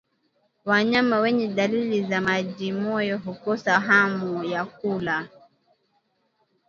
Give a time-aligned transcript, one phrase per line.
[0.65, 5.27] Wanyama wenye dalili za majimoyo hukosa hamu ya kula